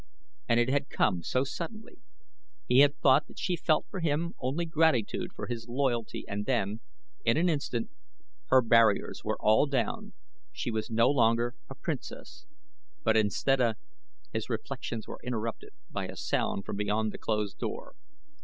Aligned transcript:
And 0.49 0.59
it 0.59 0.67
had 0.67 0.89
come 0.89 1.21
so 1.21 1.43
suddenly. 1.43 1.99
He 2.67 2.79
had 2.79 2.97
thought 2.97 3.27
that 3.27 3.37
she 3.37 3.55
felt 3.55 3.85
for 3.91 3.99
him 3.99 4.33
only 4.39 4.65
gratitude 4.65 5.31
for 5.31 5.45
his 5.45 5.67
loyalty 5.69 6.25
and 6.27 6.47
then, 6.47 6.79
in 7.23 7.37
an 7.37 7.47
instant, 7.49 7.91
her 8.47 8.63
barriers 8.63 9.21
were 9.23 9.37
all 9.39 9.67
down, 9.67 10.13
she 10.51 10.71
was 10.71 10.89
no 10.89 11.07
longer 11.07 11.53
a 11.69 11.75
princess; 11.75 12.47
but 13.03 13.15
instead 13.15 13.61
a 13.61 13.75
his 14.33 14.49
reflections 14.49 15.07
were 15.07 15.19
interrupted 15.23 15.69
by 15.87 16.07
a 16.07 16.15
sound 16.15 16.65
from 16.65 16.77
beyond 16.77 17.11
the 17.11 17.19
closed 17.19 17.59
door. 17.59 17.93